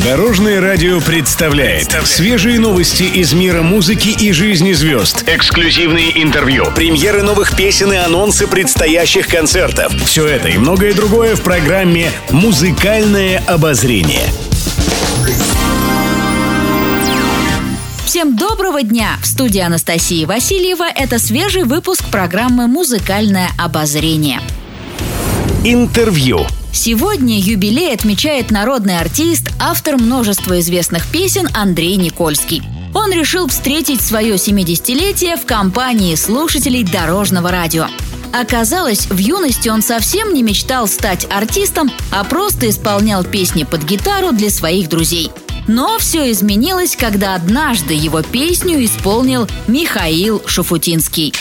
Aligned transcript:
Дорожное 0.00 0.58
радио 0.58 1.02
представляет 1.02 1.92
свежие 2.06 2.58
новости 2.58 3.02
из 3.02 3.34
мира 3.34 3.60
музыки 3.60 4.08
и 4.08 4.32
жизни 4.32 4.72
звезд. 4.72 5.22
Эксклюзивные 5.26 6.22
интервью, 6.22 6.64
премьеры 6.74 7.22
новых 7.22 7.54
песен 7.54 7.92
и 7.92 7.96
анонсы 7.96 8.46
предстоящих 8.46 9.28
концертов. 9.28 9.92
Все 10.06 10.26
это 10.26 10.48
и 10.48 10.56
многое 10.56 10.94
другое 10.94 11.36
в 11.36 11.42
программе 11.42 12.10
«Музыкальное 12.30 13.42
обозрение». 13.46 14.24
Всем 18.06 18.34
доброго 18.34 18.82
дня! 18.82 19.18
В 19.22 19.26
студии 19.26 19.60
Анастасии 19.60 20.24
Васильева 20.24 20.88
это 20.88 21.18
свежий 21.18 21.64
выпуск 21.64 22.02
программы 22.10 22.66
«Музыкальное 22.66 23.50
обозрение». 23.58 24.40
Интервью. 25.64 26.46
Сегодня 26.72 27.38
юбилей 27.38 27.92
отмечает 27.92 28.50
народный 28.50 28.98
артист, 28.98 29.50
автор 29.60 29.98
множества 29.98 30.58
известных 30.58 31.06
песен 31.06 31.48
Андрей 31.54 31.96
Никольский. 31.96 32.62
Он 32.94 33.12
решил 33.12 33.46
встретить 33.48 34.00
свое 34.00 34.34
70-летие 34.34 35.36
в 35.36 35.44
компании 35.44 36.14
слушателей 36.14 36.82
Дорожного 36.82 37.50
радио. 37.50 37.86
Оказалось, 38.32 39.06
в 39.06 39.18
юности 39.18 39.68
он 39.68 39.82
совсем 39.82 40.32
не 40.32 40.42
мечтал 40.42 40.88
стать 40.88 41.26
артистом, 41.30 41.90
а 42.10 42.24
просто 42.24 42.70
исполнял 42.70 43.22
песни 43.22 43.64
под 43.64 43.84
гитару 43.84 44.32
для 44.32 44.48
своих 44.48 44.88
друзей. 44.88 45.30
Но 45.68 45.98
все 45.98 46.30
изменилось, 46.30 46.96
когда 46.96 47.34
однажды 47.34 47.94
его 47.94 48.22
песню 48.22 48.82
исполнил 48.84 49.46
Михаил 49.68 50.42
Шуфутинский. 50.46 51.34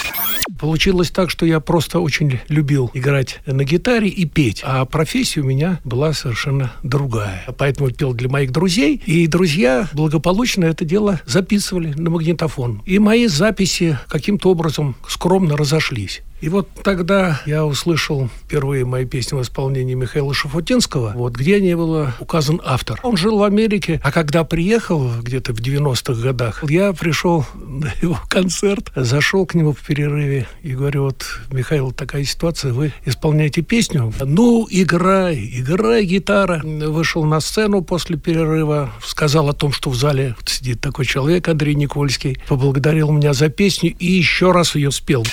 Получилось 0.62 1.10
так, 1.10 1.32
что 1.32 1.48
я 1.48 1.60
просто 1.60 2.00
очень 2.00 2.40
любил 2.48 2.92
играть 2.94 3.40
на 3.48 3.64
гитаре 3.64 4.08
и 4.08 4.26
петь, 4.26 4.62
а 4.64 4.86
профессия 4.86 5.42
у 5.42 5.44
меня 5.44 5.80
была 5.84 6.14
совершенно 6.14 6.72
другая. 6.84 7.44
Поэтому 7.58 7.90
пел 7.90 8.14
для 8.14 8.30
моих 8.30 8.52
друзей, 8.52 9.02
и 9.08 9.26
друзья 9.26 9.90
благополучно 9.94 10.66
это 10.66 10.86
дело 10.86 11.20
записывали 11.26 11.94
на 11.94 12.12
магнитофон. 12.12 12.84
И 12.86 13.00
мои 13.00 13.26
записи 13.26 13.98
каким-то 14.08 14.52
образом 14.52 14.96
скромно 15.08 15.58
разошлись. 15.58 16.22
И 16.42 16.50
вот 16.50 16.68
тогда 16.84 17.40
я 17.46 17.66
услышал 17.66 18.30
впервые 18.44 18.84
мои 18.84 19.06
песни 19.06 19.38
в 19.38 19.42
исполнении 19.44 19.94
Михаила 19.94 20.34
Шафутинского, 20.34 21.14
вот 21.16 21.34
где 21.34 21.62
не 21.62 21.76
было 21.76 22.14
указан 22.20 22.60
автор. 22.66 23.00
Он 23.04 23.16
жил 23.16 23.38
в 23.38 23.44
Америке, 23.44 24.02
а 24.04 24.12
когда 24.12 24.44
приехал 24.44 25.12
где-то 25.22 25.54
в 25.54 25.60
90-х 25.60 26.20
годах, 26.20 26.64
я 26.70 26.94
пришел 26.94 27.46
на 27.54 27.94
его 28.02 28.20
концерт, 28.28 28.92
зашел 28.96 29.46
к 29.46 29.54
нему 29.54 29.74
в 29.74 29.86
перерыве 29.86 30.48
и 30.64 30.74
говорю, 30.74 31.04
вот, 31.04 31.24
Михаил, 31.52 31.92
такая 31.92 32.24
ситуация, 32.24 32.74
вы 32.74 32.92
исполняете 33.06 33.62
песню? 33.62 34.12
Ну, 34.20 34.68
играй, 34.70 35.36
играй 35.54 36.06
гитара. 36.06 36.62
Вышел 36.64 37.24
на 37.24 37.40
сцену 37.40 37.84
после 37.84 38.18
перерыва, 38.18 38.92
сказал 39.04 39.50
о 39.50 39.54
том, 39.54 39.72
что 39.72 39.92
в 39.92 39.96
зале 39.96 40.36
сидит 40.46 40.82
такой 40.82 41.06
человек, 41.06 41.48
Андрей 41.48 41.76
Никольский, 41.76 42.40
поблагодарил 42.48 43.12
меня 43.12 43.34
за 43.34 43.50
песню 43.50 43.94
и 44.00 44.12
еще 44.12 44.52
раз 44.52 44.74
ее 44.74 44.92
спел. 44.92 45.24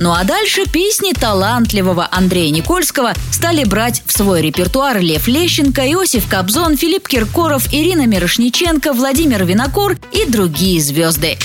Ну 0.00 0.12
а 0.12 0.24
дальше 0.24 0.64
песни 0.64 1.12
талантливого 1.12 2.08
Андрея 2.10 2.50
Никольского 2.50 3.12
стали 3.30 3.64
брать 3.64 4.02
в 4.06 4.12
свой 4.12 4.40
репертуар 4.40 4.98
Лев 4.98 5.28
Лещенко, 5.28 5.82
Иосиф 5.92 6.26
Кобзон, 6.26 6.78
Филипп 6.78 7.06
Киркоров, 7.06 7.66
Ирина 7.70 8.06
Мирошниченко, 8.06 8.94
Владимир 8.94 9.44
Винокур 9.44 9.98
и 10.10 10.24
другие 10.24 10.80
звезды. 10.80 11.36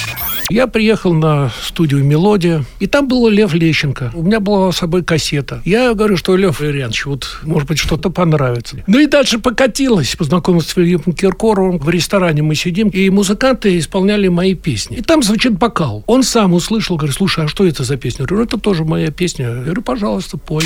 Я 0.50 0.68
приехал 0.68 1.14
на 1.14 1.52
студию 1.64 2.04
«Мелодия», 2.04 2.66
и 2.80 2.88
там 2.88 3.08
был 3.08 3.28
Лев 3.28 3.54
Лещенко. 3.54 4.12
У 4.14 4.24
меня 4.24 4.40
была 4.40 4.72
с 4.72 4.78
собой 4.78 5.04
кассета. 5.04 5.62
Я 5.66 5.94
говорю, 5.94 6.18
что 6.18 6.36
Лев 6.36 6.62
Ильянович, 6.62 7.06
вот, 7.06 7.40
может 7.44 7.68
быть, 7.68 7.80
что-то 7.80 8.10
понравится. 8.10 8.84
Ну 8.88 9.00
и 9.00 9.08
дальше 9.08 9.40
покатилось. 9.40 10.16
Познакомился 10.16 10.70
с 10.70 10.73
Филиппом 10.73 11.14
Киркоровым. 11.14 11.80
В 11.80 11.90
ресторане 11.90 12.44
мы 12.44 12.56
сидим, 12.56 12.90
и 12.90 13.10
музыканты 13.10 13.78
исполняли 13.80 14.28
мои 14.28 14.54
песни. 14.54 14.98
И 14.98 15.02
там 15.02 15.23
звучит 15.23 15.58
бокал. 15.58 16.04
Он 16.08 16.23
сам 16.23 16.54
услышал, 16.54 16.98
говорит, 16.98 17.16
слушай, 17.16 17.46
а 17.46 17.48
что 17.48 17.66
это 17.66 17.84
за 17.84 17.98
песня? 17.98 18.23
Я 18.23 18.28
говорю, 18.28 18.45
это 18.45 18.60
тоже 18.60 18.84
моя 18.84 19.11
песня. 19.11 19.48
Я 19.48 19.61
говорю, 19.61 19.82
пожалуйста, 19.82 20.38
пой. 20.38 20.64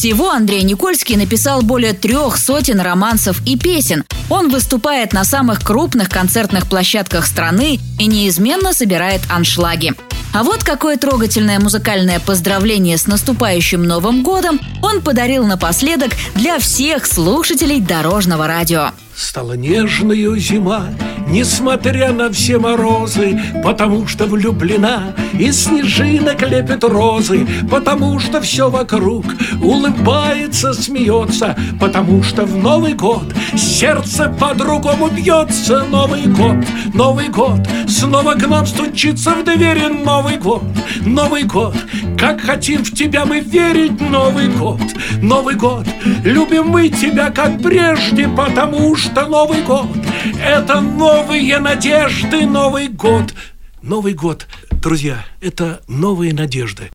Всего 0.00 0.30
Андрей 0.30 0.62
Никольский 0.62 1.14
написал 1.16 1.60
более 1.60 1.92
трех 1.92 2.38
сотен 2.38 2.80
романсов 2.80 3.46
и 3.46 3.58
песен. 3.58 4.02
Он 4.30 4.48
выступает 4.48 5.12
на 5.12 5.24
самых 5.24 5.62
крупных 5.62 6.08
концертных 6.08 6.66
площадках 6.70 7.26
страны 7.26 7.78
и 7.98 8.06
неизменно 8.06 8.72
собирает 8.72 9.20
аншлаги. 9.28 9.92
А 10.32 10.42
вот 10.42 10.64
какое 10.64 10.96
трогательное 10.96 11.60
музыкальное 11.60 12.18
поздравление 12.18 12.96
с 12.96 13.06
наступающим 13.06 13.82
Новым 13.82 14.22
годом 14.22 14.58
он 14.82 15.02
подарил 15.02 15.44
напоследок 15.44 16.12
для 16.34 16.58
всех 16.58 17.04
слушателей 17.04 17.82
Дорожного 17.82 18.46
радио. 18.46 18.92
Стала 19.14 19.52
нежная 19.52 20.34
зима, 20.38 20.86
несмотря 21.30 22.12
на 22.12 22.30
все 22.30 22.58
морозы, 22.58 23.40
Потому 23.62 24.06
что 24.06 24.26
влюблена, 24.26 25.14
и 25.32 25.50
снежинок 25.52 26.42
лепит 26.42 26.84
розы, 26.84 27.46
Потому 27.70 28.18
что 28.18 28.40
все 28.40 28.68
вокруг 28.68 29.24
улыбается, 29.62 30.72
смеется, 30.72 31.56
Потому 31.80 32.22
что 32.22 32.44
в 32.44 32.56
Новый 32.56 32.94
год 32.94 33.32
сердце 33.56 34.28
по-другому 34.28 35.08
бьется. 35.08 35.84
Новый 35.90 36.26
год, 36.26 36.56
Новый 36.94 37.28
год, 37.28 37.60
снова 37.88 38.34
к 38.34 38.46
нам 38.46 38.66
стучится 38.66 39.30
в 39.30 39.44
двери 39.44 39.86
Новый 40.04 40.36
год, 40.36 40.62
Новый 41.04 41.44
год, 41.44 41.76
как 42.18 42.40
хотим 42.40 42.84
в 42.84 42.92
тебя 42.92 43.24
мы 43.24 43.40
верить 43.40 44.00
Новый 44.00 44.48
год, 44.48 44.80
Новый 45.22 45.54
год, 45.54 45.86
любим 46.24 46.68
мы 46.68 46.88
тебя 46.88 47.30
как 47.30 47.60
прежде, 47.62 48.28
потому 48.28 48.94
что 48.96 49.26
Новый 49.26 49.62
год– 49.62 49.88
это 50.42 50.80
новые 50.80 51.58
надежды, 51.58 52.46
Новый 52.46 52.88
год. 52.88 53.34
Новый 53.82 54.14
год, 54.14 54.46
друзья, 54.70 55.24
это 55.40 55.80
новые 55.88 56.34
надежды. 56.34 56.90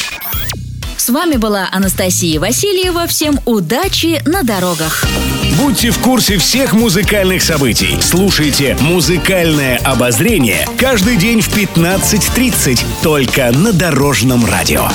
С 0.98 1.10
вами 1.10 1.36
была 1.36 1.70
Анастасия 1.72 2.40
Васильева. 2.40 3.06
Всем 3.06 3.40
удачи 3.46 4.22
на 4.26 4.44
дорогах. 4.44 5.06
Будьте 5.60 5.92
в 5.92 6.00
курсе 6.00 6.38
всех 6.38 6.74
музыкальных 6.74 7.44
событий. 7.44 7.98
Слушайте 8.02 8.76
«Музыкальное 8.82 9.78
обозрение» 9.78 10.68
каждый 10.80 11.18
день 11.18 11.42
в 11.42 11.56
15.30 11.56 12.84
только 13.04 13.52
на 13.52 13.72
Дорожном 13.72 14.46
радио. 14.46 14.88